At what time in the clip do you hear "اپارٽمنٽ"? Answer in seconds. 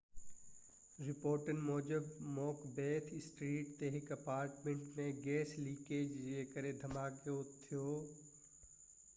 4.17-4.89